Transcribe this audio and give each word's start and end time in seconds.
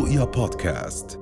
رؤيا 0.00 0.24
بودكاست. 0.24 1.20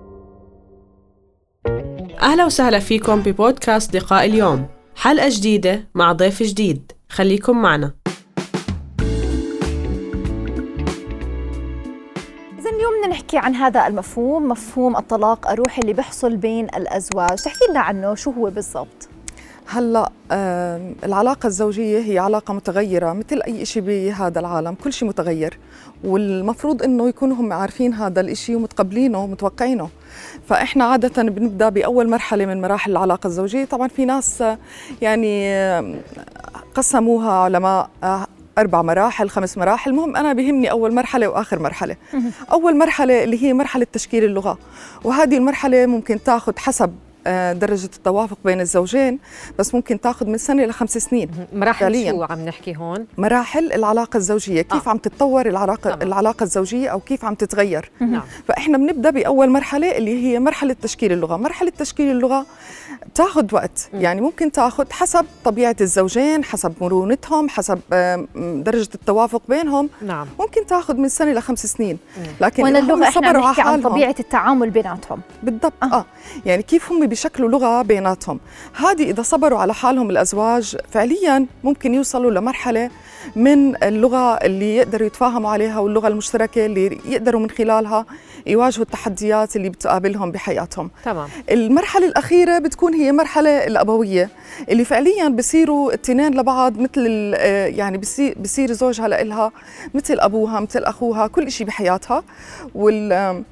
أهلا 2.23 2.45
وسهلا 2.45 2.79
فيكم 2.79 3.21
ببودكاست 3.21 3.97
لقاء 3.97 4.25
اليوم. 4.25 4.67
حلقة 4.97 5.29
جديدة 5.29 5.89
مع 5.95 6.13
ضيف 6.13 6.43
جديد. 6.43 6.93
خليكم 7.09 7.63
معنا. 7.63 7.95
إذا 12.59 12.71
اليوم 12.71 12.93
بدنا 12.99 13.09
نحكي 13.11 13.39
عن 13.39 13.55
هذا 13.55 13.87
المفهوم 13.87 14.49
مفهوم 14.49 14.97
الطلاق 14.97 15.51
الروحي 15.51 15.83
اللي 15.83 15.93
بيحصل 15.93 16.37
بين 16.37 16.65
الأزواج. 16.65 17.39
تحكي 17.39 17.65
لنا 17.71 17.81
عنه 17.81 18.15
شو 18.15 18.31
هو 18.31 18.51
بالضبط؟ 18.51 19.08
هلا 19.71 20.11
العلاقة 21.05 21.47
الزوجية 21.47 21.99
هي 21.99 22.19
علاقة 22.19 22.55
متغيرة 22.55 23.13
مثل 23.13 23.43
أي 23.43 23.65
شيء 23.65 23.83
بهذا 23.83 24.41
العالم 24.41 24.75
كل 24.75 24.93
شيء 24.93 25.09
متغير 25.09 25.59
والمفروض 26.05 26.83
إنه 26.83 27.09
يكونوا 27.09 27.37
هم 27.37 27.53
عارفين 27.53 27.95
هذا 27.95 28.21
الشيء 28.21 28.57
ومتقبلينه 28.57 29.25
ومتوقعينه. 29.25 29.89
فإحنا 30.49 30.85
عادة 30.85 31.23
بنبدأ 31.23 31.69
بأول 31.69 32.11
مرحلة 32.11 32.47
من 32.47 32.61
مراحل 32.61 32.91
العلاقة 32.91 33.27
الزوجية. 33.27 33.65
طبعا 33.65 33.89
في 33.89 34.05
ناس 34.05 34.45
يعني 35.03 35.55
قسموها 36.75 37.33
علماء 37.33 37.91
آه، 38.05 38.27
أربع 38.59 38.83
مراحل 38.83 39.31
خمس 39.31 39.59
مراحل. 39.59 39.91
المهم 39.91 40.17
أنا 40.17 40.33
بهمني 40.33 40.71
أول 40.71 40.95
مرحلة 40.95 41.29
وآخر 41.29 41.59
مرحلة. 41.59 41.97
أول 42.53 42.79
مرحلة 42.79 43.25
اللي 43.25 43.43
هي 43.43 43.53
مرحلة 43.53 43.87
تشكيل 43.93 44.25
اللغة. 44.25 44.59
وهذه 45.05 45.37
المرحلة 45.37 45.87
ممكن 45.87 46.23
تاخذ 46.23 46.53
حسب 46.59 46.95
درجة 47.53 47.85
التوافق 47.97 48.39
بين 48.45 48.61
الزوجين 48.61 49.19
بس 49.59 49.75
ممكن 49.75 50.01
تاخذ 50.01 50.27
من 50.27 50.39
سنة 50.39 50.65
لخمس 50.65 50.99
سنين 50.99 51.31
مراحل 51.53 51.81
فعلياً. 51.81 52.13
شو 52.13 52.23
عم 52.23 52.45
نحكي 52.45 52.77
هون؟ 52.77 53.07
مراحل 53.19 53.73
العلاقة 53.73 54.17
الزوجية 54.17 54.63
كيف 54.63 54.87
آه. 54.89 54.91
عم 54.91 54.99
تتطور 54.99 55.47
العلاقة 55.47 55.91
طبعاً. 55.91 56.03
العلاقة 56.03 56.45
الزوجية 56.45 56.89
أو 56.89 57.01
كيف 57.01 57.25
عم 57.25 57.35
تتغير 57.35 57.91
نعم 58.01 58.23
فإحنا 58.49 58.79
بنبدأ 58.79 59.11
بأول 59.11 59.51
مرحلة 59.51 59.97
اللي 59.97 60.25
هي 60.27 60.39
مرحلة 60.41 60.77
تشكيل 60.83 61.13
اللغة 61.13 61.37
مرحلة 61.37 61.73
تشكيل 61.79 62.11
اللغة 62.11 62.47
بتاخذ 63.13 63.55
وقت 63.55 63.89
م. 63.95 64.01
يعني 64.01 64.21
ممكن 64.21 64.53
تاخذ 64.53 64.93
حسب 64.93 65.27
طبيعة 65.45 65.77
الزوجين 65.81 66.45
حسب 66.45 66.73
مرونتهم 66.81 67.49
حسب 67.49 67.81
درجة 68.65 68.89
التوافق 68.95 69.43
بينهم 69.49 69.89
نعم 70.03 70.27
ممكن 70.41 70.67
تاخذ 70.67 70.97
من 70.97 71.09
سنة 71.09 71.33
لخمس 71.33 71.67
سنين 71.67 71.99
مم. 72.19 72.25
لكن 72.41 72.63
وين 72.63 72.77
اللغة 72.77 73.09
إحنا 73.09 73.29
عم 73.29 73.37
نحكي 73.37 73.61
عن 73.63 73.83
طبيعة 73.83 74.15
التعامل 74.21 74.71
بيناتهم 74.71 75.21
بالضبط 75.43 75.73
آه. 75.83 75.87
آه. 75.87 75.95
آه 75.99 76.05
يعني 76.47 76.63
كيف 76.63 76.93
هم 76.93 77.07
بيشكلوا 77.09 77.49
لغة 77.49 77.83
بيناتهم. 77.83 78.41
هذه 78.75 79.11
إذا 79.11 79.23
صبروا 79.23 79.59
على 79.59 79.75
حالهم 79.75 80.11
الأزواج 80.11 80.77
فعليا 80.93 81.47
ممكن 81.65 81.95
يوصلوا 81.95 82.31
لمرحلة 82.31 82.91
من 83.37 83.85
اللغة 83.85 84.35
اللي 84.35 84.77
يقدروا 84.77 85.07
يتفاهموا 85.07 85.51
عليها 85.51 85.79
واللغة 85.79 86.09
المشتركة 86.09 86.67
اللي 86.67 86.99
يقدروا 87.05 87.41
من 87.41 87.51
خلالها 87.51 88.07
يواجهوا 88.47 88.85
التحديات 88.85 89.57
اللي 89.57 89.69
بتقابلهم 89.69 90.33
بحياتهم. 90.33 90.91
تمام. 91.05 91.29
المرحلة 91.51 92.07
الأخيرة 92.07 92.59
بتكون 92.59 92.95
هي 92.95 93.13
مرحلة 93.13 93.67
الأبوية 93.67 94.31
اللي 94.69 94.85
فعليا 94.85 95.29
بصيروا 95.29 95.93
التنين 95.93 96.41
لبعض 96.41 96.79
مثل 96.79 97.33
آه، 97.37 97.67
يعني 97.67 97.99
بصير, 98.43 98.73
زوجها 98.73 99.09
لإلها 99.09 99.53
مثل 99.95 100.21
أبوها 100.21 100.61
مثل 100.61 100.85
أخوها 100.85 101.27
كل 101.27 101.51
شيء 101.51 101.67
بحياتها. 101.67 102.23
وال 102.75 103.45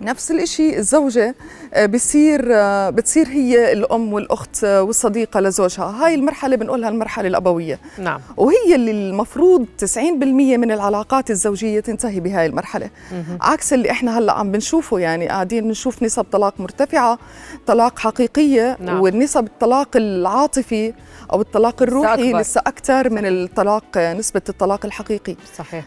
نفس 0.00 0.30
الشيء 0.30 0.78
الزوجة 0.78 1.34
آه، 1.74 1.86
بصير 1.86 2.46
آه، 2.52 2.90
بتصير 2.90 3.28
هي 3.28 3.72
الأم 3.72 4.12
والأخت 4.12 4.64
آه، 4.64 4.82
والصديقة 4.82 5.40
لزوجها. 5.40 5.84
هاي 5.84 6.14
المرحلة 6.14 6.56
بنقولها 6.56 6.88
المرحلة 6.88 7.28
الأبوية. 7.28 7.78
نعم. 7.98 8.20
وهي 8.36 8.74
اللي 8.74 8.90
المفروض 8.90 9.66
90% 9.78 10.56
من 10.56 10.72
العلاقات 10.72 11.30
الزوجية 11.30 11.80
تنتهي 11.80 12.20
بهاي 12.20 12.46
المرحلة. 12.46 12.90
مهم. 13.12 13.38
عكس 13.40 13.72
اللي 13.72 13.90
إحنا 13.90 14.18
هلأ 14.18 14.32
عم 14.32 14.52
بنشوفه 14.52 14.98
يعني 14.98 15.28
قاعدين 15.28 15.64
بنشوف 15.64 16.02
نسب 16.02 16.24
طلاق 16.32 16.54
مرتفعة 16.60 17.18
طلاق 17.66 17.98
حقيقية 17.98 18.76
نعم. 18.80 19.00
والنسب 19.00 19.44
الطلاق 19.46 19.88
العاطفي 19.96 20.92
أو 21.32 21.40
الطلاق 21.40 21.82
الروحي 21.82 22.28
أكبر. 22.28 22.40
لسه 22.40 22.60
أكثر 22.66 23.10
من 23.10 23.26
الطلاق 23.26 23.98
نسبة 23.98 24.42
الطلاق 24.48 24.86
الحقيقي. 24.86 25.36
صحيح. 25.58 25.84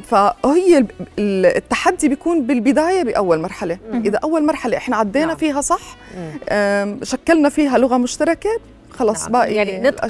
فهي 0.00 0.78
ال- 0.78 0.86
ال- 1.18 1.56
التحدي 1.56 2.08
بيكون 2.08 2.42
بالبداية 2.46 3.02
باول 3.34 3.42
مرحلة 3.42 3.78
إذا 3.94 4.18
أول 4.18 4.46
مرحلة 4.46 4.76
إحنا 4.76 4.96
عدينا 4.96 5.26
نعم. 5.26 5.36
فيها 5.36 5.60
صح 5.60 5.80
مم. 6.16 6.98
شكلنا 7.02 7.48
فيها 7.48 7.78
لغة 7.78 7.96
مشتركة 7.96 8.50
خلص 8.90 9.22
نعم. 9.22 9.32
باقي 9.32 9.54
يعني 9.54 9.80
نتقن 9.80 10.08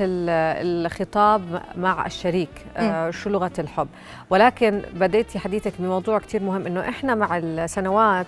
ال- 0.00 0.86
الخطاب 0.86 1.62
مع 1.76 2.06
الشريك 2.06 2.48
آه 2.76 3.10
شو 3.10 3.30
لغة 3.30 3.52
الحب 3.58 3.88
ولكن 4.30 4.82
بديتي 4.94 5.38
حديثك 5.38 5.72
بموضوع 5.78 6.18
كتير 6.18 6.42
مهم 6.42 6.66
إنه 6.66 6.80
إحنا 6.88 7.14
مع 7.14 7.38
السنوات 7.38 8.26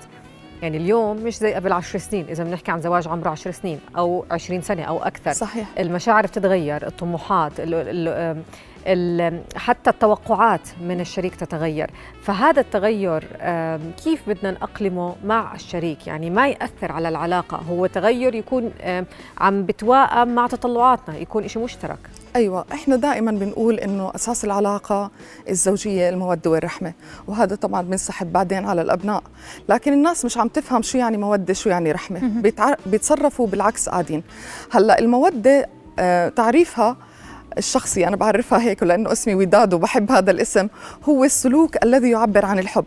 يعني 0.63 0.77
اليوم 0.77 1.17
مش 1.17 1.39
زي 1.39 1.55
قبل 1.55 1.73
عشر 1.73 1.99
سنين 1.99 2.27
إذا 2.29 2.45
بنحكي 2.45 2.71
عن 2.71 2.81
زواج 2.81 3.09
عمره 3.09 3.31
عشر 3.31 3.51
سنين 3.51 3.81
أو 3.97 4.25
عشرين 4.31 4.63
سنة 4.63 4.83
أو 4.83 4.99
أكثر. 5.03 5.33
صحيح. 5.33 5.69
المشاعر 5.79 6.27
بتتغير 6.27 6.87
الطموحات 6.87 7.61
ال 7.61 7.75
ال 7.75 8.43
ال 8.87 9.43
حتى 9.57 9.91
التوقعات 9.91 10.69
من 10.81 11.01
الشريك 11.01 11.35
تتغير. 11.35 11.91
فهذا 12.23 12.61
التغير 12.61 13.25
كيف 14.05 14.29
بدنا 14.29 14.51
نأقلمه 14.51 15.15
مع 15.25 15.55
الشريك؟ 15.55 16.07
يعني 16.07 16.31
ما 16.31 16.49
يأثر 16.49 16.93
على 16.93 17.09
العلاقة 17.09 17.57
هو 17.57 17.87
تغير 17.87 18.35
يكون 18.35 18.73
عم 19.39 19.67
بتواءم 19.67 20.29
مع 20.35 20.47
تطلعاتنا 20.47 21.17
يكون 21.17 21.45
إشي 21.45 21.59
مشترك. 21.59 21.99
أيوه 22.37 22.65
إحنا 22.73 22.97
دائما 22.97 23.31
بنقول 23.33 23.75
إنه 23.81 24.13
أساس 24.15 24.45
العلاقة 24.45 25.11
الزوجية 25.49 26.09
الموده 26.09 26.51
والرحمة 26.51 26.93
وهذا 27.27 27.57
طبعا 27.57 27.83
بنسحب 27.83 28.33
بعدين 28.33 28.65
على 28.67 28.83
الأبناء 28.83 29.23
لكن 29.69 29.93
الناس 29.93 30.25
مش 30.25 30.39
عم 30.39 30.49
تفهم 30.49 30.83
شو 30.83 30.99
يعني 30.99 31.17
موده 31.17 31.55
شو 31.55 31.71
يعني 31.71 31.93
رحمة. 31.93 32.21
بيتصرفوا 32.87 33.47
بالعكس 33.47 33.89
قاعدين. 33.89 34.23
هلأ 34.71 34.99
الموده 34.99 35.69
آه 35.99 36.29
تعريفها 36.29 36.97
الشخصي 37.59 38.09
أنا 38.09 38.17
بعرفها 38.17 38.61
هيك 38.63 38.83
لأنه 38.83 39.13
اسمي 39.13 39.35
وداد 39.35 39.75
وبحب 39.75 40.13
هذا 40.13 40.31
الاسم 40.31 40.69
هو 41.09 41.25
السلوك 41.25 41.85
الذي 41.85 42.11
يعبر 42.11 42.45
عن 42.45 42.59
الحب. 42.59 42.85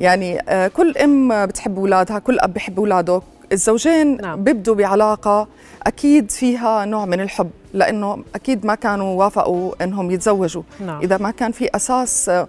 يعني 0.00 0.40
آه 0.48 0.68
كل 0.68 0.98
أم 0.98 1.46
بتحب 1.46 1.78
أولادها 1.78 2.18
كل 2.18 2.38
أب 2.40 2.54
بحب 2.54 2.78
أولاده 2.78 3.22
الزوجين 3.52 4.16
نعم. 4.16 4.44
بيبدوا 4.44 4.74
بعلاقة 4.74 5.48
أكيد 5.86 6.30
فيها 6.30 6.84
نوع 6.84 7.04
من 7.04 7.20
الحب 7.20 7.50
لأنه 7.74 8.24
أكيد 8.34 8.66
ما 8.66 8.74
كانوا 8.74 9.18
وافقوا 9.24 9.72
إنهم 9.84 10.10
يتزوجوا 10.10 10.62
نعم. 10.86 11.00
إذا 11.00 11.18
ما 11.18 11.30
كان 11.30 11.52
في 11.52 11.68
أساس 11.76 12.28
آه، 12.28 12.46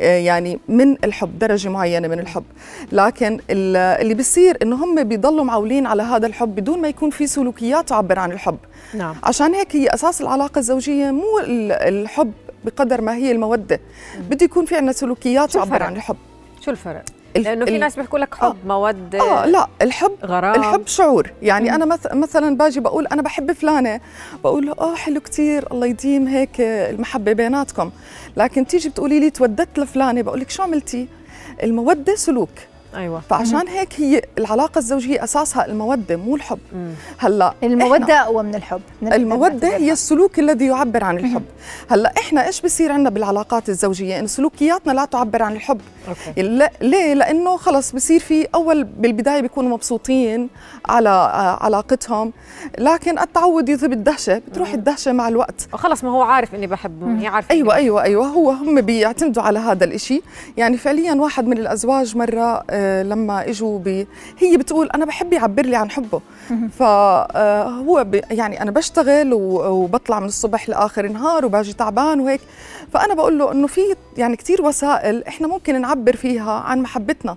يعني 0.00 0.58
من 0.68 1.04
الحب 1.04 1.38
درجة 1.38 1.68
معينة 1.68 2.08
من 2.08 2.18
الحب 2.20 2.44
لكن 2.92 3.32
ال- 3.50 3.76
اللي 3.76 4.14
بيصير 4.14 4.58
إنه 4.62 4.84
هم 4.84 5.02
بيضلوا 5.04 5.44
معولين 5.44 5.86
على 5.86 6.02
هذا 6.02 6.26
الحب 6.26 6.54
بدون 6.54 6.80
ما 6.80 6.88
يكون 6.88 7.10
في 7.10 7.26
سلوكيات 7.26 7.88
تعبر 7.88 8.18
عن 8.18 8.32
الحب 8.32 8.58
نعم 8.94 9.14
عشان 9.22 9.54
هيك 9.54 9.76
هي 9.76 9.86
أساس 9.88 10.20
العلاقة 10.20 10.58
الزوجية 10.58 11.10
مو 11.10 11.38
ال- 11.38 11.72
الحب 11.72 12.32
بقدر 12.64 13.00
ما 13.00 13.14
هي 13.14 13.32
المودة 13.32 13.80
بده 14.30 14.44
يكون 14.44 14.64
في 14.66 14.76
عندنا 14.76 14.92
سلوكيات 14.92 15.50
تعبر؟ 15.50 15.82
عن 15.82 15.96
الحب 15.96 16.16
شو 16.60 16.70
الفرق؟ 16.70 17.04
لأنه 17.36 17.64
في 17.64 17.78
ناس 17.78 17.96
بيحكوا 17.96 18.18
لك 18.18 18.34
حب 18.34 18.56
مودة 18.66 19.20
آه 19.20 19.46
لا 19.46 19.68
الحب 19.82 20.12
غرام. 20.24 20.54
الحب 20.60 20.86
شعور. 20.86 21.30
يعني 21.42 21.68
مم. 21.68 21.74
أنا 21.74 21.84
مث- 21.96 22.12
مثلا 22.14 22.56
باجي 22.56 22.80
بقول 22.80 23.06
أنا 23.06 23.22
بحب 23.22 23.52
فلانة 23.52 24.00
بقول 24.44 24.66
له 24.66 24.72
آه 24.80 24.94
حلو 24.94 25.20
كتير 25.20 25.72
الله 25.72 25.86
يديم 25.86 26.26
هيك 26.28 26.60
المحبة 26.60 27.32
بيناتكم. 27.32 27.90
لكن 28.36 28.66
تيجي 28.66 28.88
بتقولي 28.88 29.20
لي 29.20 29.30
توددت 29.30 29.78
لفلانة 29.78 30.22
بقول 30.22 30.40
لك 30.40 30.50
شو 30.50 30.62
عملتي؟ 30.62 31.08
المودة 31.62 32.14
سلوك. 32.14 32.48
أيوة. 32.96 33.20
فعشان 33.30 33.68
هيك 33.68 34.00
هي 34.00 34.22
العلاقة 34.38 34.78
الزوجية 34.78 35.24
أساسها 35.24 35.66
المودة 35.66 36.16
مو 36.16 36.36
الحب. 36.36 36.58
هلأ 37.18 37.54
المودة 37.62 38.20
أقوى 38.20 38.42
من 38.42 38.54
الحب. 38.54 38.80
نعتبرها. 39.00 39.76
هي 39.76 39.92
السلوك 39.92 40.38
الذي 40.38 40.66
يعبر 40.66 41.04
عن 41.04 41.18
الحب. 41.18 41.42
هلأ 41.90 42.12
إحنا 42.18 42.46
إيش 42.46 42.60
بصير 42.60 42.92
عندنا 42.92 43.10
بالعلاقات 43.10 43.68
الزوجية؟ 43.68 44.18
انه 44.18 44.26
سلوكياتنا 44.26 44.92
لا 44.92 45.04
تعبر 45.04 45.42
عن 45.42 45.52
الحب. 45.52 45.80
أوكي. 46.08 46.42
لا 46.42 46.70
ليه؟ 46.80 47.14
لأنه 47.14 47.56
خلص 47.56 47.92
بصير 47.92 48.20
في 48.20 48.48
أول 48.54 48.84
بالبداية 48.84 49.40
بيكونوا 49.40 49.70
مبسوطين 49.70 50.48
على 50.86 51.08
آه، 51.08 51.64
علاقتهم 51.64 52.32
لكن 52.78 53.18
التعود 53.18 53.68
يذهب 53.68 53.92
الدهشة 53.92 54.38
بتروح 54.38 54.72
الدهشة 54.72 55.12
مع 55.12 55.28
الوقت. 55.28 55.68
وخلص 55.72 56.04
ما 56.04 56.10
هو 56.10 56.22
عارف 56.22 56.54
إني 56.54 56.66
بحبه 56.66 57.20
هي 57.20 57.26
عارفة 57.26 57.50
أيوه 57.50 57.74
أيوه 57.74 58.02
أيوه 58.02 58.26
هو 58.26 58.50
هم 58.50 58.80
بيعتمدوا 58.80 59.42
على 59.42 59.58
هذا 59.58 59.84
الإشي. 59.84 60.22
يعني 60.56 60.76
فعليا 60.76 61.14
واحد 61.14 61.46
من 61.46 61.58
الأزواج 61.58 62.16
مرة 62.16 62.64
آه، 62.70 62.83
لما 63.02 63.48
إجوا 63.48 63.78
ب 63.78 64.06
هي 64.38 64.56
بتقول 64.56 64.88
أنا 64.94 65.04
بحب 65.04 65.32
يعبر 65.32 65.66
لي 65.66 65.76
عن 65.76 65.90
حبه. 65.90 66.20
فهو 66.78 68.06
يعني 68.30 68.62
أنا 68.62 68.70
بشتغل 68.70 69.34
وبطلع 69.34 70.20
من 70.20 70.26
الصبح 70.26 70.68
لآخر 70.68 71.04
النهار 71.04 71.44
وباجي 71.44 71.72
تعبان 71.72 72.20
وهيك. 72.20 72.40
فأنا 72.92 73.14
بقول 73.14 73.38
له 73.38 73.52
إنه 73.52 73.66
في 73.66 73.80
يعني 74.16 74.36
كثير 74.36 74.62
وسائل 74.62 75.24
إحنا 75.24 75.48
ممكن 75.48 75.80
نعبر 75.80 76.16
فيها 76.16 76.52
عن 76.52 76.82
محبتنا. 76.82 77.36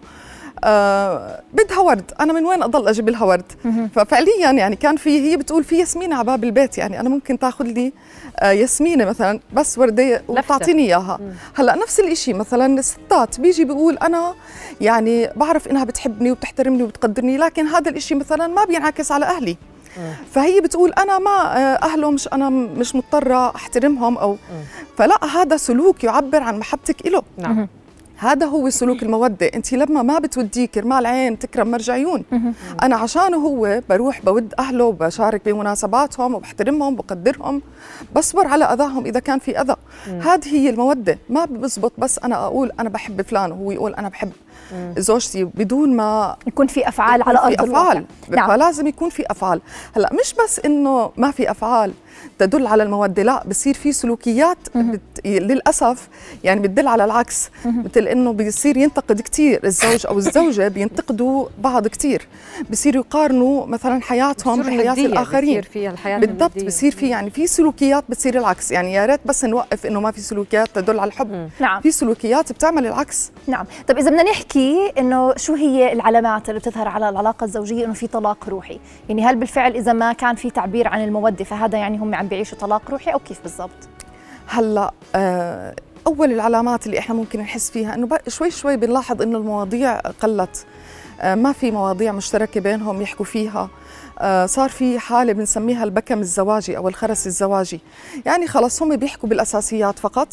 آه 0.64 1.42
بدها 1.54 1.80
ورد. 1.80 2.12
أنا 2.20 2.34
من 2.34 2.46
وين 2.46 2.64
أضل 2.64 2.88
أجيب 2.88 3.10
لها 3.10 3.24
ورد؟ 3.26 3.52
ففعليا 3.96 4.52
يعني 4.52 4.76
كان 4.76 4.96
في 4.96 5.32
هي 5.32 5.38
بتقول 5.38 5.64
في 5.64 5.80
ياسمينه 5.80 6.16
على 6.16 6.26
باب 6.26 6.44
البيت. 6.44 6.78
يعني 6.78 7.00
أنا 7.00 7.10
ممكن 7.10 7.40
تاخذ 7.40 7.66
لي 7.66 7.94
آه 8.40 8.52
ياسمينه 8.52 9.06
مثلا 9.06 9.40
بس 9.54 9.78
ورده 9.78 10.24
وتعطيني 10.28 10.86
إياها. 10.86 11.20
هلأ 11.56 11.76
نفس 11.76 12.00
الشيء 12.00 12.36
مثلا 12.36 12.80
الستات 12.80 13.40
بيجي 13.40 13.66
بيقول 13.66 13.98
أنا 13.98 14.34
يعني 14.82 15.30
بعرف 15.36 15.68
إنها 15.68 15.84
بتحبني 15.84 16.32
وبتحترمني 16.32 16.84
وبتقدرني 16.84 17.38
لكن 17.38 17.68
هذا 17.68 17.90
الشيء 17.92 18.18
مثلا 18.18 18.48
ما 18.48 18.66
بينعكس 18.66 19.12
على 19.12 19.26
أهلي. 19.26 19.58
فهي 20.32 20.62
بتقول 20.62 20.94
أنا 20.94 21.20
ما 21.20 21.32
آه، 21.32 21.86
أهله 21.86 22.12
مش 22.12 22.28
أنا 22.34 22.50
مش 22.50 22.96
مضطرة 22.96 23.56
أحترمهم 23.56 24.18
أو 24.18 24.38
فلأ 24.98 25.26
هذا 25.26 25.58
سلوك 25.58 26.04
يعبر 26.04 26.44
عن 26.44 26.60
محبتك 26.60 27.06
له 27.06 27.24
نعم. 27.38 27.68
هذا 28.20 28.46
هو 28.46 28.70
سلوك 28.70 29.04
المودة. 29.04 29.46
أنت 29.46 29.74
لما 29.74 30.02
ما 30.02 30.20
بتوديه 30.20 30.66
كرمال 30.66 31.06
عين 31.06 31.40
تكرم 31.40 31.72
مرجع 31.72 31.94
عيون 31.94 32.24
أنا 32.84 32.96
عشانه 32.96 33.38
هو 33.38 33.82
بروح 33.90 34.22
بود 34.22 34.54
أهله 34.60 34.86
وبشارك 34.86 35.46
بمناسباتهم 35.46 36.36
وبحترمهم 36.36 36.94
وبقدرهم 36.94 37.62
بصبر 38.16 38.48
على 38.48 38.66
أذاهم 38.66 39.06
إذا 39.06 39.20
كان 39.20 39.40
في 39.40 39.62
أذى. 39.62 39.76
هذه 40.08 40.48
هي 40.48 40.70
المودة. 40.70 41.20
ما 41.30 41.46
بزبط 41.46 41.94
بس 41.98 42.20
أنا 42.20 42.46
أقول 42.46 42.72
أنا 42.80 42.90
بحب 42.90 43.22
فلان 43.22 43.52
وهو 43.52 43.72
يقول 43.72 43.94
أنا 43.94 44.10
بحب 44.10 44.32
زوجتي 44.98 45.44
بدون 45.44 45.96
ما 45.96 46.36
يكون 46.48 46.68
في 46.68 46.88
أفعال 46.88 47.22
على 47.24 47.40
ارض 47.40 47.56
في 47.56 47.64
أفعال. 47.64 48.06
نعم. 48.30 48.48
فلازم 48.48 48.88
يكون 48.88 49.10
في 49.10 49.24
أفعال. 49.32 49.62
هلأ 49.96 50.10
مش 50.14 50.36
بس 50.44 50.60
إنه 50.66 51.12
ما 51.18 51.32
في 51.32 51.52
أفعال 51.52 51.94
تدل 52.40 52.68
على 52.68 52.84
المودة 52.84 53.24
لا 53.24 53.44
بصير 53.48 53.74
في 53.74 53.92
سلوكيات 53.92 54.58
بت... 54.76 55.02
للأسف 55.26 56.08
يعني 56.44 56.60
بتدل 56.60 56.88
على 56.88 57.06
العكس. 57.06 57.50
مثل 57.66 58.08
إنه 58.08 58.34
بيصير 58.34 58.78
ينتقد 58.78 59.22
كثير 59.22 59.60
الزوج 59.64 60.08
أو 60.08 60.18
الزوجة 60.18 60.68
بينتقدوا 60.78 61.48
بعض 61.60 61.88
كثير 61.88 62.28
بصير 62.70 62.96
يقارنوا 62.96 63.66
مثلا 63.66 64.02
حياتهم 64.02 64.62
بحياة 64.62 64.94
الآخرين. 64.94 65.62
فيها 65.62 65.92
الحياة 65.92 66.18
بالضبط 66.18 66.64
بصير 66.64 66.92
في 66.92 67.10
يعني 67.10 67.30
في 67.30 67.48
سلوكيات 67.48 68.04
بتصير 68.10 68.38
العكس. 68.38 68.72
يعني 68.72 68.94
يا 68.94 69.06
ريت 69.06 69.20
بس 69.26 69.46
نوقف 69.46 69.86
إنه 69.86 70.00
ما 70.00 70.12
في 70.12 70.22
سلوكيات 70.22 70.68
تدل 70.74 71.00
على 71.00 71.08
الحب. 71.08 71.50
نعم. 71.60 71.82
في 71.82 71.92
سلوكيات 71.92 72.52
بتعمل 72.52 72.88
العكس. 72.88 73.32
نعم. 73.48 73.66
طب 73.88 73.98
إذا 73.98 74.10
بدنا 74.10 74.24
نحكي 74.24 74.47
إنه 74.98 75.34
شو 75.38 75.54
هي 75.56 75.94
العلامات 75.94 76.50
اللي 76.50 76.60
بتظهر 76.60 76.88
على 76.88 77.10
العلاقة 77.10 77.44
الزوجية 77.44 77.86
إنه 77.86 77.94
في 77.94 78.08
طلاق 78.08 78.50
روحي؟ 78.50 78.80
يعني 79.10 79.26
هل 79.26 79.36
بالفعل 79.36 79.76
إذا 79.76 79.94
ما 79.94 80.14
كان 80.14 80.36
في 80.36 80.50
تعبير 80.50 80.88
عن 80.88 81.04
المودة 81.04 81.44
فهذا 81.44 81.78
يعني 81.78 81.98
هم 81.98 82.16
عم 82.16 82.28
بيعيشوا 82.28 82.58
طلاق 82.58 82.82
روحي 82.92 83.12
أو 83.12 83.20
كيف 83.20 83.42
بالضبط؟ 83.44 83.90
هلأ 84.48 84.92
آه 85.16 85.76
أول 86.08 86.32
العلامات 86.32 86.86
اللي 86.86 87.00
إحنا 87.00 87.16
ممكن 87.16 87.40
نحس 87.40 87.72
فيها 87.72 87.94
إنه 87.96 88.08
شوي 88.28 88.52
شوي 88.52 88.78
بنلاحظ 88.78 89.22
إنه 89.22 89.38
المواضيع 89.38 90.00
قلت. 90.00 90.66
ما 91.24 91.52
في 91.52 91.72
مواضيع 91.72 92.12
مشتركة 92.12 92.62
بينهم 92.62 93.02
يحكوا 93.02 93.26
فيها. 93.26 93.70
آه 94.20 94.46
صار 94.46 94.70
في 94.70 95.00
حالة 95.00 95.34
بنسميها 95.34 95.84
البكم 95.84 96.20
الزواجي 96.20 96.78
أو 96.78 96.88
الخرس 96.88 97.28
الزواجي. 97.28 97.80
يعني 98.26 98.48
خلص 98.48 98.84
هم 98.84 98.96
بيحكوا 98.96 99.30
بالأساسيات 99.30 100.00
فقط. 100.00 100.28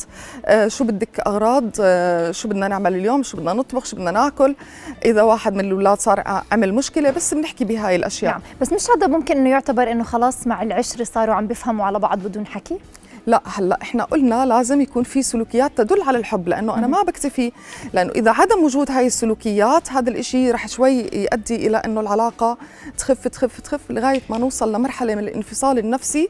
آه 0.47 0.69
شو 0.69 0.85
بدك 0.85 1.21
أغراض؟ 1.27 1.65
آه 1.81 2.31
شو 2.31 2.49
بدنا 2.49 2.69
نعمل 2.69 2.95
اليوم؟ 2.95 3.23
شو 3.23 3.37
بدنا 3.37 3.53
نطبخ؟ 3.53 3.85
شو 3.85 3.97
بدنا 3.97 4.11
ناكل؟ 4.11 4.55
إذا 5.05 5.23
واحد 5.23 5.55
من 5.55 5.65
الأولاد 5.65 6.01
صار 6.01 6.43
عمل 6.53 6.75
مشكلة 6.75 7.11
بس 7.11 7.35
بنحكي 7.35 7.65
بهاي 7.65 7.97
الأشياء. 7.97 8.33
نعم. 8.33 8.43
بس 8.61 8.73
مش 8.73 8.91
هذا 8.91 9.07
ممكن 9.07 9.37
إنه 9.37 9.51
يعتبر 9.51 9.91
إنه 9.93 10.05
خلاص 10.05 10.47
مع 10.47 10.63
العشره 10.63 11.05
صاروا 11.05 11.35
عم 11.35 11.47
بيفهموا 11.47 11.87
على 11.87 11.99
بعض 11.99 12.19
بدون 12.19 12.47
حكي؟ 12.47 12.79
لا 13.27 13.43
هلأ 13.45 13.79
إحنا 13.83 14.05
قلنا 14.05 14.47
لازم 14.47 14.81
يكون 14.81 15.03
في 15.03 15.23
سلوكيات 15.23 15.79
تدل 15.79 16.03
على 16.03 16.19
الحب 16.19 16.49
لأنه 16.49 16.79
أنا 16.79 16.87
ما 16.87 17.03
بكتفي 17.03 17.53
لأنه 17.93 18.11
إذا 18.11 18.31
عدم 18.31 18.65
وجود 18.65 18.91
هاي 18.91 19.07
السلوكيات 19.07 19.93
هذا 19.93 20.11
الإشي 20.11 20.51
رح 20.51 20.69
شوي 20.69 20.99
يؤدي 21.13 21.67
إلى 21.67 21.77
إنه 21.77 22.01
العلاقة 22.01 22.59
تخف 22.99 23.29
تخف 23.29 23.61
تخف 23.61 23.91
لغاية 23.91 24.21
ما 24.31 24.39
نوصل 24.39 24.73
لمرحلة 24.73 25.15
من 25.15 25.21
الانفصال 25.23 25.79
النفسي 25.79 26.29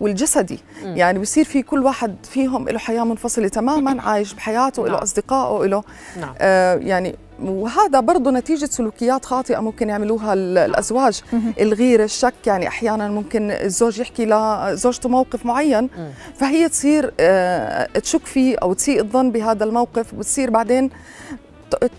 والجسدي 0.00 0.58
يعني 0.82 1.18
بصير 1.18 1.44
في 1.44 1.62
كل 1.62 1.84
واحد 1.84 2.16
فيهم 2.22 2.68
له 2.68 2.78
حياة 2.78 3.04
منفصلة 3.04 3.48
تماما 3.48 4.02
عايش 4.02 4.34
بحياته 4.34 4.86
له 4.86 4.92
نعم. 4.92 5.02
أصدقائه 5.02 5.66
له 5.66 5.82
نعم. 6.20 6.34
آه 6.38 6.74
يعني 6.74 7.14
وهذا 7.44 8.00
برضه 8.00 8.30
نتيجة 8.30 8.66
سلوكيات 8.66 9.24
خاطئة 9.24 9.60
ممكن 9.60 9.88
يعملوها 9.88 10.34
الأزواج. 10.34 11.22
الغيرة 11.60 12.04
الشك 12.04 12.46
يعني 12.46 12.68
أحيانا 12.68 13.08
ممكن 13.08 13.50
الزوج 13.50 13.98
يحكي 13.98 14.26
لزوجته 14.26 15.08
موقف 15.08 15.46
معين 15.46 15.88
فهي 16.36 16.68
تصير 16.68 17.12
آه، 17.20 17.88
تشك 17.98 18.26
فيه 18.26 18.56
أو 18.62 18.72
تسيء 18.72 19.00
الظن 19.00 19.30
بهذا 19.30 19.64
الموقف 19.64 20.14
وتصير 20.14 20.50
بعدين 20.50 20.90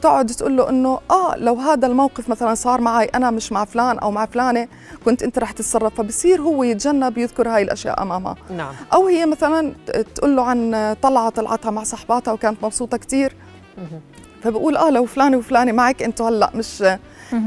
تقعد 0.02 0.26
تقول 0.26 0.58
له 0.58 0.70
إنه 0.70 1.00
آه 1.12 1.36
لو 1.38 1.56
هذا 1.56 1.88
الموقف 1.88 2.30
مثلا 2.30 2.56
صار 2.56 2.82
معي 2.82 3.06
أنا 3.06 3.32
مش 3.32 3.52
مع 3.52 3.66
فلان 3.66 4.00
أو 4.00 4.12
مع 4.12 4.26
فلانة 4.26 4.68
كنت 5.06 5.24
أنت 5.24 5.40
رح 5.40 5.52
تتصرف. 5.52 5.96
فبصير 5.96 6.42
هو 6.42 6.64
يتجنب 6.64 7.18
يذكر 7.18 7.50
هاي 7.50 7.62
الأشياء 7.62 8.02
امامها 8.02 8.36
نعم. 8.58 8.74
أو 8.94 9.08
هي 9.08 9.26
مثلا 9.26 9.74
تقول 10.16 10.36
له 10.36 10.44
عن 10.44 10.96
طلعه 11.02 11.30
طلعتها 11.30 11.72
مع 11.72 11.84
صحباتها 11.84 12.32
وكانت 12.32 12.64
مبسوطة 12.64 12.98
كثير 12.98 13.36
فبقول 14.42 14.78
آه 14.78 14.90
لو 14.90 15.06
فلانة 15.06 15.38
وفلانة 15.38 15.72
معك 15.72 16.04
أنتوا 16.04 16.30
هلأ 16.30 16.52
مش 16.56 16.84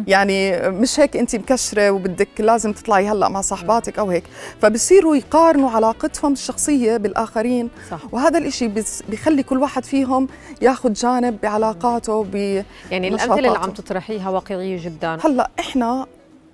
يعني 0.07 0.69
مش 0.71 1.01
هيك 1.01 1.17
أنت 1.17 1.37
مكشرة 1.37 1.91
وبدك 1.91 2.29
لازم 2.39 2.73
تطلعي 2.73 3.09
هلأ 3.09 3.29
مع 3.29 3.41
صاحباتك 3.41 3.99
أو 3.99 4.11
هيك. 4.11 4.25
فبصيروا 4.63 5.17
يقارنوا 5.17 5.71
علاقتهم 5.71 6.33
الشخصية 6.33 6.97
بالآخرين. 6.97 7.71
صح. 7.91 8.01
وهذا 8.13 8.39
الإشي 8.39 8.71
بيخلي 9.09 9.43
كل 9.43 9.59
واحد 9.59 9.85
فيهم 9.85 10.29
ياخذ 10.63 10.93
جانب 10.93 11.41
بعلاقاته 11.43 12.25
ب 12.33 12.35
يعني 12.91 13.09
الأمثلة 13.09 13.35
اللي 13.35 13.59
عم 13.59 13.71
تطرحيها 13.71 14.31
واقعية 14.31 14.85
جدا. 14.85 15.19
هلأ 15.25 15.51
إحنا 15.59 16.07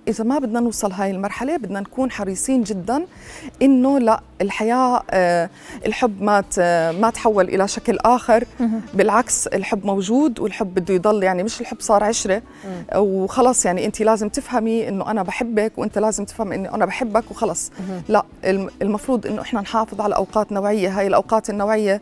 إذا 0.07 0.23
ما 0.23 0.39
بدنا 0.39 0.59
نوصل 0.59 0.91
هاي 0.91 1.11
المرحلة 1.11 1.57
بدنا 1.57 1.79
نكون 1.79 2.11
حريصين 2.11 2.63
جدا 2.63 3.05
إنه 3.61 3.99
لأ 3.99 4.21
الحياة 4.41 5.03
آه، 5.09 5.49
الحب 5.85 6.21
ما 6.21 6.43
ما 6.91 7.09
تحول 7.09 7.47
إلى 7.49 7.67
شكل 7.67 7.97
آخر. 8.05 8.43
بالعكس 8.93 9.47
الحب 9.47 9.85
موجود 9.85 10.39
والحب 10.39 10.73
بده 10.75 10.93
يضل 10.93 11.23
يعني 11.23 11.43
مش 11.43 11.61
الحب 11.61 11.77
صار 11.79 12.03
عشرة. 12.03 12.41
وخلص 12.95 13.65
يعني 13.65 13.85
أنت 13.85 14.01
لازم 14.01 14.29
تفهمي 14.29 14.87
إنه 14.87 15.11
أنا 15.11 15.23
بحبك 15.23 15.71
وأنت 15.77 15.97
لازم 15.97 16.25
تفهم 16.25 16.51
إني 16.51 16.73
أنا 16.73 16.85
بحبك 16.85 17.31
وخلص. 17.31 17.71
لا 18.09 18.25
المفروض 18.81 19.27
إنه 19.27 19.41
إحنا 19.41 19.61
نحافظ 19.61 20.01
على 20.01 20.15
أوقات 20.15 20.51
نوعية 20.51 20.99
هاي 20.99 21.07
الأوقات 21.07 21.49
النوعية 21.49 22.01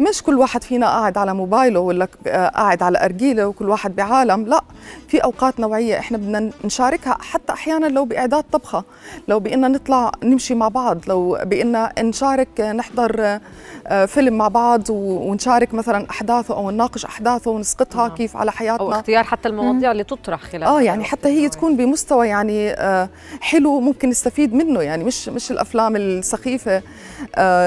مش 0.00 0.22
كل 0.22 0.38
واحد 0.38 0.62
فينا 0.64 0.86
قاعد 0.86 1.18
على 1.18 1.34
موبايله 1.34 1.80
ولا 1.80 2.08
آه، 2.26 2.48
قاعد 2.48 2.82
على 2.82 3.04
أرجيلة 3.04 3.46
وكل 3.48 3.68
واحد 3.68 3.96
بعالم. 3.96 4.46
لا 4.46 4.60
في 5.08 5.18
أوقات 5.18 5.60
نوعية 5.60 5.98
إحنا 5.98 6.18
بدنا 6.18 6.50
نشاركها. 6.64 7.16
حتى 7.20 7.52
أحيانا 7.52 7.86
لو 7.86 8.04
بإعداد 8.04 8.44
طبخة 8.52 8.84
لو 9.28 9.40
بإننا 9.40 9.68
نطلع 9.68 10.12
نمشي 10.22 10.54
مع 10.54 10.68
بعض 10.68 10.98
لو 11.08 11.38
بإننا 11.74 12.02
نشارك 12.02 12.60
نحضر 12.60 13.38
آه، 13.86 14.06
فيلم 14.06 14.38
مع 14.38 14.48
بعض 14.48 14.82
ونشارك 14.90 15.74
مثلا 15.74 16.06
أحداثه 16.10 16.54
أو 16.54 16.70
نناقش 16.70 17.04
أحداثه 17.04 17.50
ونسقطها 17.50 18.08
نعم. 18.08 18.16
كيف 18.16 18.36
على 18.36 18.52
حياتنا. 18.52 18.86
أو 18.86 18.92
اختيار 18.92 19.24
حتى 19.24 19.48
المواضيع 19.48 19.92
اللي 19.92 20.04
تطرح 20.04 20.42
خلال 20.42 20.64
آه 20.64 20.82
يعني 20.82 21.04
حتى 21.04 21.28
هي 21.28 21.48
تكون 21.48 21.76
بمستوى 21.76 22.28
يعني 22.28 22.70
آه، 22.70 23.08
حلو 23.40 23.80
ممكن 23.80 24.08
نستفيد 24.08 24.54
منه 24.54 24.82
يعني 24.82 25.04
مش 25.04 25.28
مش 25.28 25.50
الأفلام 25.50 25.96
السخيفة. 25.96 26.82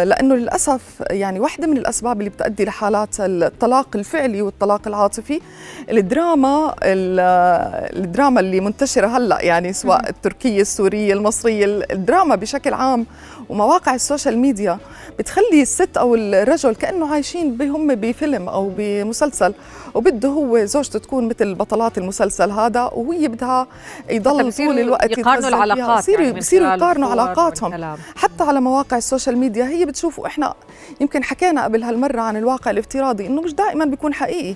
لأنه 0.03 0.35
للأسف 0.35 1.03
يعني 1.09 1.39
واحدة 1.39 1.67
من 1.67 1.77
الأسباب 1.77 2.19
اللي 2.19 2.29
بتؤدي 2.29 2.65
لحالات 2.65 3.15
الطلاق 3.19 3.95
الفعلي 3.95 4.41
والطلاق 4.41 4.87
العاطفي 4.87 5.41
الدراما 5.89 6.75
الدراما 6.83 8.39
اللي 8.39 8.59
منتشرة 8.59 9.07
هلأ 9.07 9.41
يعني 9.41 9.73
سواء 9.73 10.09
التركية 10.09 10.61
السورية 10.61 11.13
المصرية 11.13 11.65
الدراما 11.91 12.35
بشكل 12.35 12.73
عام 12.73 13.05
ومواقع 13.49 13.95
ال 13.97 14.03
social 14.03 14.37
media 14.37 14.77
بتخلي 15.19 15.61
الست 15.61 15.97
أو 15.97 16.15
الرجل 16.15 16.75
كأنه 16.75 17.13
عايشين 17.13 17.61
هم 17.61 17.95
بفيلم 17.95 18.49
أو 18.49 18.71
بمسلسل. 18.77 19.53
وبده 19.97 20.29
هو 20.29 20.65
زوجته 20.65 20.99
تكون 20.99 21.27
مثل 21.27 21.55
بطلات 21.55 21.97
المسلسل 21.97 22.51
هذا 22.51 22.83
وهي 22.93 23.27
بدها 23.27 23.67
يضل 24.09 24.53
طول 24.53 24.79
الوقت 24.79 25.17
يقارنوا 25.17 25.49
العلاقات 25.49 25.97
بصيروا 25.97 26.25
يعني 26.25 26.39
بصيروا 26.39 26.73
يقارنوا 26.73 27.09
علاقاتهم. 27.09 27.95
حتى 28.15 28.43
على 28.43 28.61
مواقع 28.61 28.97
ال 28.97 29.03
social 29.03 29.37
media 29.37 29.65
هي 29.65 29.85
بتشوفوا 29.85 30.27
إحنا 30.27 30.53
يمكن 31.01 31.23
حكينا 31.23 31.63
قبل 31.63 31.83
هالمرة 31.83 32.21
عن 32.21 32.37
الواقع 32.37 32.71
الافتراضي 32.71 33.27
إنه 33.27 33.41
مش 33.41 33.53
دائما 33.53 33.85
بيكون 33.85 34.13
حقيقي. 34.13 34.55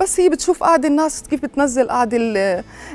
بس 0.00 0.20
هي 0.20 0.28
بتشوف 0.28 0.62
قاعدة 0.62 0.88
الناس 0.88 1.22
كيف 1.22 1.42
بتنزل 1.42 1.88
قاعدة 1.88 2.18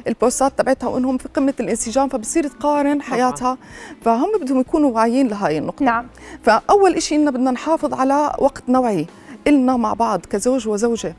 البوستات 0.08 0.52
تبعتها 0.58 0.88
وإنهم 0.88 1.18
في 1.18 1.28
قمه 1.36 1.54
الانسجام 1.60 2.10
فبصير 2.10 2.48
تقارن 2.48 3.02
حياتها. 3.02 3.58
فهم 4.02 4.32
بدهم 4.42 4.60
يكونوا 4.60 4.92
واعيين 4.92 5.28
لهي 5.28 5.58
النقطة. 5.58 5.86
نعم. 5.86 6.08
فأول 6.44 7.02
شيء 7.02 7.18
إنه 7.18 7.32
بدنا 7.32 7.52
نحافظ 7.52 7.94
على 7.94 8.36
وقت 8.40 8.64
نوعي 8.70 9.08
إلنا 9.48 9.78
مع 9.78 9.94
بعض 9.94 10.26
كزوج 10.26 10.68
وزوجة. 10.68 11.16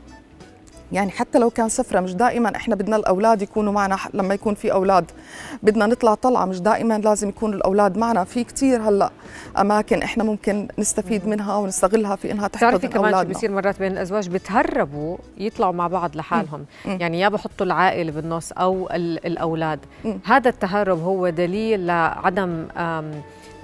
يعني 0.92 1.10
حتى 1.10 1.38
لو 1.38 1.50
كان 1.50 1.68
سفرة 1.68 2.00
مش 2.00 2.14
دائما 2.14 2.56
إحنا 2.56 2.74
بدنا 2.74 2.96
الأولاد 2.96 3.42
يكونوا 3.42 3.72
معنا 3.72 3.98
لما 4.14 4.34
يكون 4.34 4.54
في 4.54 4.72
أولاد. 4.72 5.10
بدنا 5.62 5.86
نطلع 5.86 6.14
طلعة 6.14 6.44
مش 6.44 6.60
دائما 6.60 6.98
لازم 6.98 7.28
يكون 7.28 7.54
الأولاد 7.54 7.98
معنا. 7.98 8.24
في 8.24 8.44
كتير 8.44 8.82
هلأ 8.82 9.10
أماكن 9.58 10.02
إحنا 10.02 10.24
ممكن 10.24 10.68
نستفيد 10.78 11.26
منها 11.28 11.56
ونستغلها 11.56 12.16
في 12.16 12.30
إنها 12.32 12.48
تحفظ 12.48 12.66
بتعرفي 12.66 12.88
كمان 12.88 13.24
بيصير 13.24 13.50
مرات 13.50 13.78
بين 13.78 13.92
الأزواج؟ 13.92 14.28
بتهربوا 14.28 15.16
يطلعوا 15.38 15.72
مع 15.72 15.86
بعض 15.86 16.16
لحالهم. 16.16 16.64
م. 16.84 16.90
يعني 17.00 17.20
يا 17.20 17.28
بحطوا 17.28 17.66
العائلة 17.66 18.12
بالنص 18.12 18.52
أو 18.52 18.88
الأولاد. 18.92 19.78
م. 20.04 20.12
هذا 20.24 20.48
التهرب 20.50 21.02
هو 21.02 21.28
دليل 21.28 21.86
لعدم 21.86 22.66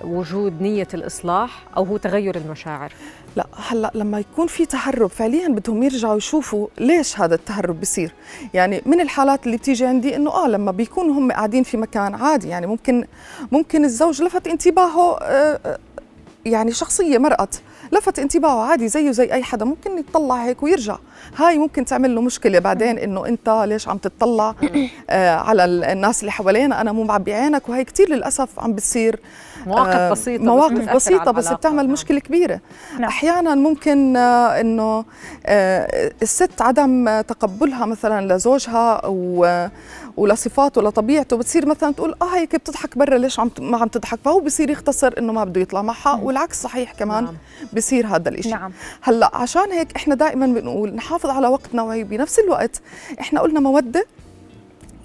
وجود 0.04 0.62
نية 0.62 0.88
الإصلاح 0.94 1.62
أو 1.76 1.84
هو 1.84 1.96
تغير 1.96 2.36
المشاعر؟ 2.36 2.92
لا 3.36 3.46
هلأ 3.68 3.90
لما 3.94 4.18
يكون 4.18 4.46
في 4.46 4.66
تهرب 4.66 5.10
فعليا 5.10 5.48
بدهم 5.48 5.82
يرجعوا 5.82 6.16
يشوفوا 6.16 6.68
ليش 6.78 7.20
هذا 7.20 7.34
التهرب 7.34 7.80
بصير 7.80 8.12
يعني 8.54 8.82
من 8.86 9.00
الحالات 9.00 9.46
اللي 9.46 9.56
بتيجي 9.56 9.86
عندي 9.86 10.16
إنه 10.16 10.30
آه 10.30 10.48
لما 10.48 10.72
بيكونوا 10.72 11.14
هم 11.14 11.32
قاعدين 11.32 11.62
في 11.62 11.76
مكان 11.76 12.14
عادي 12.14 12.48
يعني 12.48 12.66
ممكن 12.66 13.04
ممكن 13.52 13.84
الزوج 13.84 14.22
لفت 14.22 14.46
انتباهه 14.46 15.18
آه، 15.22 15.60
آه، 15.66 15.78
يعني 16.44 16.72
شخصية 16.72 17.18
مرأت 17.18 17.56
لفت 17.92 18.18
انتباهه 18.18 18.70
عادي 18.70 18.88
زيه 18.88 19.10
زي 19.10 19.32
أي 19.32 19.42
حدا 19.42 19.64
ممكن 19.64 19.98
يطلع 19.98 20.44
هيك 20.44 20.62
ويرجع 20.62 20.98
هاي 21.36 21.58
ممكن 21.58 21.84
تعمل 21.84 22.14
له 22.14 22.20
مشكلة 22.20 22.58
بعدين 22.58 22.98
إنه 22.98 23.26
أنت 23.26 23.64
ليش 23.68 23.88
عم 23.88 23.98
تطلع 23.98 24.54
آه 25.10 25.34
على 25.34 25.64
الناس 25.64 26.20
اللي 26.20 26.32
حوالينا 26.32 26.80
أنا 26.80 26.92
مو 26.92 27.04
معبي 27.04 27.34
عينك 27.34 27.68
وهي 27.68 27.84
كثير 27.84 28.10
للأسف 28.10 28.60
عم 28.60 28.72
بتصير 28.72 29.20
مواقف 29.66 29.96
آه 29.96 30.10
بسيطة 30.10 30.44
مواقف 30.44 30.88
بس 30.88 30.94
بسيطة 30.94 31.30
بس 31.30 31.48
بتعمل 31.48 31.76
نعم. 31.76 31.92
مشكلة 31.92 32.20
كبيرة 32.20 32.60
نعم. 32.92 33.04
أحيانا 33.04 33.54
ممكن 33.54 34.16
آه 34.16 34.60
إنه 34.60 35.04
آه 35.46 36.12
الست 36.22 36.62
عدم 36.62 37.20
تقبلها 37.20 37.86
مثلا 37.86 38.34
لزوجها 38.34 39.00
و 39.06 39.66
ولصفاته 40.20 40.82
لطبيعته 40.82 41.36
بتصير 41.36 41.66
مثلا 41.66 41.92
تقول 41.92 42.14
آه 42.22 42.36
هيك 42.36 42.56
بتضحك 42.56 42.98
برا 42.98 43.18
ليش 43.18 43.40
عم 43.40 43.50
ما 43.60 43.78
عم 43.78 43.88
تضحك 43.88 44.18
فهو 44.24 44.40
بصير 44.40 44.70
يختصر 44.70 45.14
إنه 45.18 45.32
ما 45.32 45.44
بده 45.44 45.60
يطلع 45.60 45.82
معها 45.82 46.20
والعكس 46.22 46.62
صحيح 46.62 46.92
كمان 46.92 47.24
نعم. 47.24 47.34
بصير 47.72 48.06
هذا 48.06 48.28
الشيء 48.28 48.52
نعم. 48.52 48.72
هلأ 49.02 49.30
عشان 49.36 49.72
هيك 49.72 49.96
إحنا 49.96 50.14
دائما 50.14 50.46
بنقول 50.46 50.94
نحافظ 50.94 51.30
على 51.30 51.48
وقت 51.48 51.74
نوعي 51.74 52.04
بنفس 52.04 52.38
الوقت 52.38 52.80
إحنا 53.20 53.40
قلنا 53.40 53.60
مودة 53.60 54.06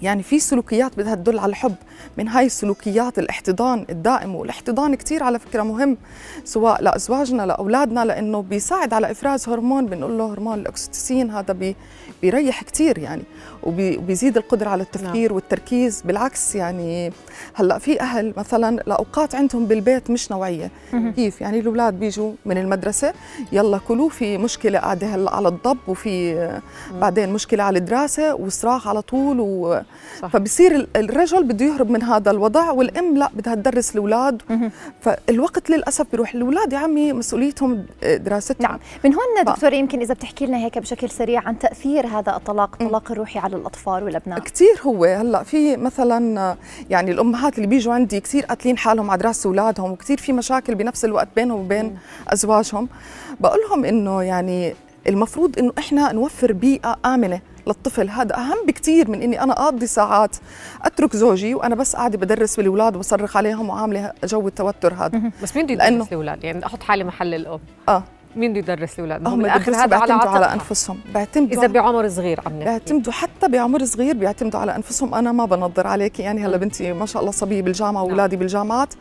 يعني 0.02 0.22
في 0.22 0.38
سلوكيات 0.38 0.98
بدها 0.98 1.14
تدل 1.14 1.38
على 1.38 1.50
الحب 1.50 1.74
من 2.18 2.28
هاي 2.28 2.46
السلوكيات 2.46 3.18
الاحتضان 3.18 3.86
الدائم 3.90 4.34
والاحتضان 4.34 4.94
كثير 4.94 5.22
على 5.22 5.38
فكرة 5.38 5.62
مهم 5.62 5.96
سواء 6.44 6.82
لأزواجنا 6.82 7.46
لأولادنا 7.46 8.04
لأنه 8.04 8.42
بيساعد 8.42 8.92
على 8.92 9.10
إفراز 9.10 9.48
هرمون 9.48 9.86
بنقول 9.86 10.18
له 10.18 10.32
هرمون 10.32 10.58
الأكسيتوسين 10.58 11.30
هذا 11.30 11.52
بي 11.52 11.76
بيريح 12.22 12.62
كثير 12.62 12.98
يعني 12.98 13.22
وبيزيد 13.62 14.36
القدرة 14.36 14.68
على 14.68 14.82
التفكير 14.82 15.28
نعم. 15.28 15.34
والتركيز. 15.34 16.02
بالعكس 16.04 16.54
يعني 16.54 17.12
هلأ 17.54 17.78
في 17.78 18.00
أهل 18.00 18.32
مثلا 18.36 18.82
لأوقات 18.86 19.34
عندهم 19.34 19.66
بالبيت 19.66 20.10
مش 20.10 20.30
نوعية. 20.30 20.70
كيف؟ 21.16 21.40
يعني 21.40 21.60
الأولاد 21.60 22.00
بيجوا 22.00 22.32
من 22.46 22.58
المدرسة 22.58 23.12
يلا 23.52 23.78
كلوا 23.78 24.08
في 24.08 24.38
مشكلة 24.38 24.78
قاعدة 24.78 25.06
هلأ 25.06 25.36
على 25.36 25.48
الضب 25.48 25.78
وفي 25.88 26.36
بعدين 27.00 27.32
مشكلة 27.32 27.62
على 27.62 27.78
الدراسة 27.78 28.34
وصراخ 28.34 28.88
على 28.88 29.02
طول 29.02 29.40
و... 29.40 29.80
فبصير 30.32 30.88
الرجل 30.96 31.44
بده 31.44 31.64
يهرب 31.64 31.85
من 31.90 32.02
هذا 32.02 32.30
الوضع 32.30 32.70
والأم 32.70 33.16
لا 33.16 33.30
بدها 33.34 33.54
تدرس 33.54 33.94
الأولاد. 33.94 34.42
فالوقت 35.00 35.70
للأسف 35.70 36.06
بيروح 36.10 36.34
الاولاد 36.34 36.72
يا 36.72 36.78
عمي 36.78 37.12
مسؤوليتهم 37.12 37.86
دراستهم. 38.02 38.68
نعم. 38.68 38.78
من 39.04 39.14
هون 39.14 39.44
دكتور 39.54 39.72
يمكن 39.72 40.00
إذا 40.00 40.14
بتحكي 40.14 40.46
لنا 40.46 40.58
هيك 40.58 40.78
بشكل 40.78 41.10
سريع 41.10 41.42
عن 41.46 41.58
تأثير 41.58 42.06
هذا 42.06 42.36
الطلاق 42.36 42.82
الطلاق 42.82 43.10
الروحي 43.12 43.38
على 43.38 43.56
الأطفال 43.56 44.04
والأبناء. 44.04 44.38
كثير 44.38 44.80
هو. 44.82 45.04
هلأ 45.04 45.42
في 45.42 45.76
مثلا 45.76 46.56
يعني 46.90 47.10
الأمهات 47.10 47.56
اللي 47.56 47.66
بيجوا 47.66 47.94
عندي 47.94 48.20
كثير 48.20 48.44
قاتلين 48.44 48.78
حالهم 48.78 49.10
على 49.10 49.22
دراسه 49.22 49.48
أولادهم 49.48 49.90
وكثير 49.90 50.18
في 50.18 50.32
مشاكل 50.32 50.74
بنفس 50.74 51.04
الوقت 51.04 51.28
بينهم 51.36 51.60
وبين 51.60 51.98
أزواجهم. 52.28 52.88
بقول 53.40 53.58
لهم 53.68 53.84
إنه 53.84 54.22
يعني 54.22 54.74
المفروض 55.08 55.58
إنه 55.58 55.72
إحنا 55.78 56.12
نوفر 56.12 56.52
بيئة 56.52 56.96
آمنة. 57.04 57.40
للطفل. 57.66 58.10
هذا 58.10 58.36
أهم 58.36 58.66
بكثير 58.66 59.10
من 59.10 59.22
إني 59.22 59.42
أنا 59.42 59.52
أقضي 59.52 59.86
ساعات 59.86 60.36
أترك 60.82 61.16
زوجي 61.16 61.54
وأنا 61.54 61.74
بس 61.74 61.96
قاعدة 61.96 62.18
بدرس 62.18 62.56
بالأولاد 62.56 62.96
وبصرخ 62.96 63.36
عليهم 63.36 63.68
وعاملة 63.70 64.12
جو 64.24 64.48
التوتر 64.48 64.94
هذا. 64.94 65.22
بس 65.42 65.56
مين 65.56 65.66
بده 65.66 65.86
يدرس 65.86 66.08
الأولاد؟ 66.08 66.44
يعني 66.44 66.66
أحط 66.66 66.82
حالي 66.82 67.04
محل 67.04 67.34
الأم. 67.34 67.60
آه. 67.88 68.02
مين 68.36 68.52
بده 68.52 68.72
يدرس 68.72 68.94
الاولاد 68.98 69.28
هم 69.28 69.42
بالاخر 69.42 69.74
هذا 69.74 69.86
بيعتمدوا 69.86 70.30
على, 70.30 70.44
على 70.44 70.54
أنفسهم 70.54 70.98
بيعتمدوا 71.14 71.58
إذا 71.58 71.66
بعمر 71.66 72.08
صغير 72.08 72.40
عم 72.46 72.58
بيعتمدوا 72.58 73.12
حتى 73.12 73.48
بعمر 73.48 73.84
صغير 73.84 74.16
بيعتمدوا 74.16 74.60
على 74.60 74.76
أنفسهم. 74.76 75.14
أنا 75.14 75.32
ما 75.32 75.44
بنظر 75.44 75.86
عليك 75.86 76.20
يعني 76.20 76.46
هلا 76.46 76.56
بنتي 76.56 76.92
ما 76.92 77.06
شاء 77.06 77.20
الله 77.20 77.32
صبية 77.32 77.62
بالجامعة 77.62 77.92
نعم. 77.92 78.04
وأولادي 78.04 78.36
بالجامعات. 78.36 78.94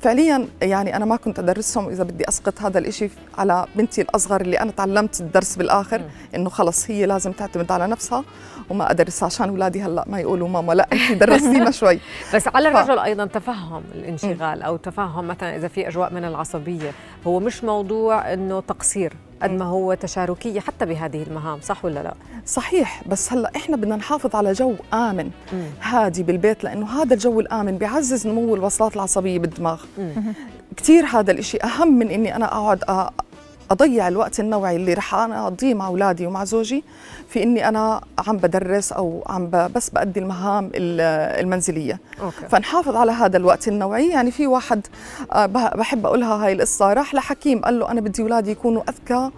فعليا 0.00 0.48
يعني 0.62 0.96
أنا 0.96 1.04
ما 1.04 1.16
كنت 1.16 1.38
أدرسهم 1.38 1.88
إذا 1.88 2.04
بدي 2.04 2.28
أسقط 2.28 2.62
هذا 2.62 2.78
الإشي 2.78 3.10
على 3.38 3.66
بنتي 3.76 4.02
الأصغر 4.02 4.40
اللي 4.40 4.60
أنا 4.60 4.70
تعلمت 4.70 5.20
الدرس 5.20 5.56
بالآخر 5.56 6.02
إنه 6.34 6.50
خلص 6.50 6.90
هي 6.90 7.06
لازم 7.06 7.32
تعتمد 7.32 7.72
على 7.72 7.86
نفسها 7.86 8.24
وما 8.70 8.90
أدرس 8.90 9.22
عشان 9.22 9.48
أولادي 9.48 9.82
هلأ 9.82 10.04
ما 10.06 10.20
يقولوا 10.20 10.48
ماما 10.48 10.72
لا 10.72 10.88
انت 10.92 11.12
درستينا 11.12 11.70
شوي. 11.80 11.98
بس 12.34 12.48
على 12.48 12.68
الرجل 12.68 12.96
ف... 12.96 13.00
أيضا 13.00 13.26
تفهم 13.26 13.82
الانشغال 13.94 14.62
أو 14.62 14.76
تفهم 14.76 15.28
مثلا 15.28 15.56
إذا 15.56 15.68
في 15.68 15.88
أجواء 15.88 16.12
من 16.12 16.24
العصبية. 16.24 16.92
هو 17.26 17.40
مش 17.40 17.64
موضوع 17.64 18.32
إنه 18.32 18.60
تقصير 18.76 19.12
قد 19.42 19.50
ما 19.50 19.64
هو 19.64 19.94
تشاركية 19.94 20.60
حتى 20.60 20.86
بهذه 20.86 21.22
المهام 21.22 21.60
صح 21.60 21.84
ولا 21.84 22.02
لا؟ 22.02 22.14
صحيح 22.46 23.02
بس 23.08 23.32
هلأ 23.32 23.50
إحنا 23.56 23.76
بدنا 23.76 23.96
نحافظ 23.96 24.36
على 24.36 24.52
جو 24.52 24.74
آمن 24.94 25.30
مم. 25.52 25.64
هادي 25.82 26.22
بالبيت 26.22 26.64
لأنه 26.64 27.02
هذا 27.02 27.14
الجو 27.14 27.40
الآمن 27.40 27.78
بيعزز 27.78 28.26
نمو 28.26 28.54
الوصلات 28.54 28.96
العصبية 28.96 29.38
بالدماغ. 29.38 29.84
كثير 30.76 31.04
هذا 31.06 31.32
الإشي 31.32 31.58
أهم 31.64 31.98
من 31.98 32.08
إني 32.10 32.36
أنا 32.36 32.44
أقعد 32.44 32.84
أضيع 33.70 34.08
الوقت 34.08 34.40
النوعي 34.40 34.76
اللي 34.76 34.94
رح 34.94 35.14
أنا 35.14 35.42
اقضيه 35.42 35.74
مع 35.74 35.86
أولادي 35.86 36.26
ومع 36.26 36.44
زوجي 36.44 36.84
في 37.28 37.42
إني 37.42 37.68
أنا 37.68 38.00
عم 38.26 38.36
بدرس 38.36 38.92
أو 38.92 39.24
عم 39.26 39.50
بس 39.50 39.90
بأدي 39.90 40.20
المهام 40.20 40.70
المنزلية. 40.74 42.00
okay. 42.20 42.48
فنحافظ 42.50 42.96
على 42.96 43.12
هذا 43.12 43.36
الوقت 43.36 43.68
النوعي. 43.68 44.08
يعني 44.08 44.30
في 44.30 44.46
واحد 44.46 44.86
آه، 45.32 45.46
بحب 45.46 46.06
أقولها 46.06 46.46
هاي 46.46 46.52
القصة. 46.52 46.92
راح 46.92 47.14
لحكيم 47.14 47.60
قال 47.60 47.78
له 47.78 47.90
أنا 47.90 48.00
بدي 48.00 48.22
أولادي 48.22 48.50
يكونوا 48.50 48.82
أذكى 48.88 49.30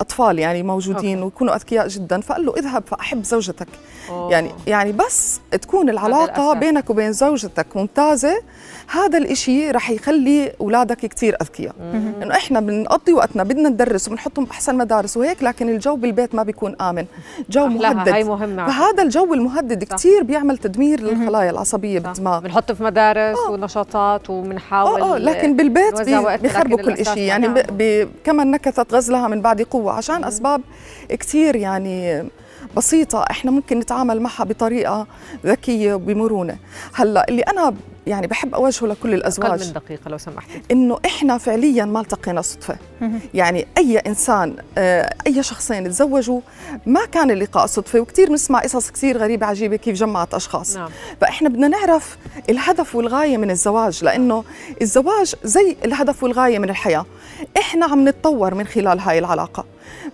أطفال 0.00 0.38
يعني 0.38 0.62
موجودين 0.62 1.14
okay. 1.14 1.24
ويكونوا 1.24 1.54
أذكياء 1.54 1.88
جدا. 1.88 2.20
فقال 2.20 2.46
له 2.46 2.54
اذهب 2.56 2.82
فأحب 2.86 3.24
زوجتك. 3.24 3.68
أوه. 4.10 4.30
يعني 4.30 4.50
يعني 4.66 4.92
بس 4.92 5.40
تكون 5.50 5.90
العلاقة 5.90 6.54
بينك 6.54 6.90
وبين 6.90 7.12
زوجتك 7.12 7.66
ممتازة. 7.76 8.42
هذا 8.90 9.18
الإشي 9.18 9.70
رح 9.70 9.90
يخلي 9.90 10.52
أولادك 10.60 10.98
كثير 10.98 11.36
أذكياء. 11.42 11.74
إنه 12.22 12.34
إحنا 12.34 12.60
بنقضي 12.60 13.12
وقتنا 13.12 13.42
بدنا 13.42 13.69
ندرس 13.70 14.08
وبنحطهم 14.08 14.44
بأحسن 14.44 14.74
مدارس 14.74 15.16
وهيك 15.16 15.42
لكن 15.42 15.68
الجو 15.68 15.96
بالبيت 15.96 16.34
ما 16.34 16.42
بيكون 16.42 16.76
آمن. 16.80 17.06
جو 17.50 17.66
مهدد. 17.66 18.08
هاي 18.08 18.24
مهمة. 18.24 18.66
فهذا 18.66 19.02
الجو 19.02 19.34
المهدد 19.34 19.84
كثير 19.84 20.22
بيعمل 20.22 20.58
تدمير 20.58 21.00
للخلايا 21.00 21.50
العصبية 21.50 21.98
بالدماغ. 21.98 22.40
بنحطه 22.40 22.74
في 22.74 22.84
مدارس 22.84 23.38
أوه. 23.38 23.50
ونشاطات 23.50 24.30
وبنحاول 24.30 25.02
آه 25.02 25.18
لكن 25.18 25.56
بالبيت 25.56 26.02
بي 26.02 26.36
بيخربوا 26.36 26.76
كل 26.78 27.06
شيء 27.06 27.18
يعني 27.18 27.46
نعم. 27.46 28.08
كمان 28.24 28.50
نكثت 28.50 28.94
غزلها 28.94 29.28
من 29.28 29.42
بعد 29.42 29.62
قوة 29.62 29.92
عشان 29.92 30.24
أسباب 30.24 30.60
كثير 31.08 31.56
يعني 31.56 32.24
بسيطة 32.76 33.24
إحنا 33.30 33.50
ممكن 33.50 33.78
نتعامل 33.78 34.20
معها 34.20 34.44
بطريقة 34.44 35.06
ذكية 35.46 35.94
وبمرونة 35.94 36.56
هلأ 36.94 37.26
اللي 37.28 37.42
أنا 37.42 37.74
يعني 38.06 38.26
بحب 38.26 38.54
اوجهه 38.54 38.86
لكل 38.86 39.14
الازواج 39.14 39.50
أقل 39.50 39.66
من 39.66 39.72
دقيقة 39.72 40.08
لو 40.08 40.18
سمحتي. 40.18 40.62
إنه 40.70 40.98
إحنا 41.06 41.38
فعليا 41.38 41.84
ما 41.84 42.00
التقينا 42.00 42.42
صدفة. 42.42 42.76
يعني 43.34 43.66
أي 43.78 43.98
إنسان 43.98 44.56
آه، 44.78 45.14
أي 45.26 45.42
شخصين 45.42 45.88
تزوجوا 45.88 46.40
ما 46.86 47.06
كان 47.06 47.30
اللقاء 47.30 47.66
صدفة 47.66 48.00
وكثير 48.00 48.28
بنسمع 48.28 48.60
قصص 48.60 48.90
كثير 48.90 49.18
غريبة 49.18 49.46
عجيبة 49.46 49.76
كيف 49.76 49.96
جمعت 49.96 50.34
أشخاص. 50.34 50.76
نعم. 50.76 50.90
فإحنا 51.20 51.48
بدنا 51.48 51.68
نعرف 51.68 52.18
الهدف 52.50 52.94
والغاية 52.94 53.36
من 53.36 53.50
الزواج 53.50 54.04
لأنه 54.04 54.44
الزواج 54.82 55.34
زي 55.44 55.76
الهدف 55.84 56.22
والغاية 56.22 56.58
من 56.58 56.70
الحياة. 56.70 57.06
إحنا 57.58 57.86
عم 57.86 58.08
نتطور 58.08 58.54
من 58.54 58.66
خلال 58.66 59.00
هاي 59.00 59.18
العلاقة. 59.18 59.64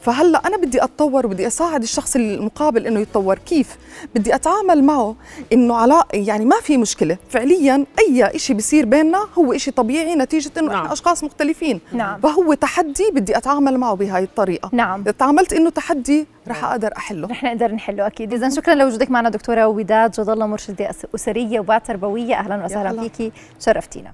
فهلا 0.01 0.47
أنا 0.47 0.57
بدي 0.57 0.85
أتطور 0.85 1.27
وبدي 1.27 1.47
أساعد 1.47 1.83
الشخص 1.83 2.17
المقابل 2.17 2.87
إنه 2.87 3.01
يتطور. 3.01 3.39
كيف؟ 3.39 3.79
بدي 4.15 4.35
أتعامل 4.35 4.85
معه 4.85 5.15
إنه 5.53 5.77
على 5.77 6.03
يعني 6.13 6.45
ما 6.45 6.57
في 6.61 6.77
مشكلة. 6.77 7.17
فعليا 7.29 7.87
أي 7.99 8.39
شيء 8.39 8.57
بيصير 8.57 8.87
بيننا 8.87 9.27
هو 9.39 9.57
شيء 9.57 9.75
طبيعي 9.75 10.15
نتيجة 10.15 10.53
إنه 10.59 10.69
نعم. 10.69 10.77
إحنا 10.77 10.93
أشخاص 10.93 11.25
مختلفين. 11.25 11.81
نعم. 11.93 12.21
فهو 12.21 12.55
تحدي 12.55 13.11
بدي 13.13 13.37
أتعامل 13.37 13.79
معه 13.79 13.95
بهاي 13.95 14.23
الطريقة. 14.23 14.71
نعم. 14.73 15.01
اذا 15.01 15.11
تعاملت 15.11 15.53
إنه 15.53 15.71
تحدي 15.71 16.27
رح 16.49 16.65
أقدر 16.65 16.93
أحله. 16.97 17.29
رح 17.29 17.45
نقدر 17.45 17.73
نحله 17.73 18.07
أكيد. 18.07 18.33
اذا 18.33 18.49
شكرا 18.49 18.75
لوجودك 18.75 19.11
معنا 19.11 19.29
دكتورة 19.29 19.67
وداد 19.67 20.11
جد 20.11 20.29
الله 20.29 20.47
مرشدة 20.47 20.91
أسرية 21.15 21.61
وبعد 21.61 21.83
تربويه 21.83 22.35
أهلا 22.35 22.65
وسهلا 22.65 23.03
فيكي 23.03 23.33
شرفتينا. 23.61 24.13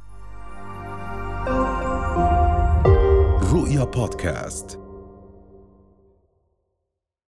رؤيا 3.55 3.85
بودكاست. 3.85 4.82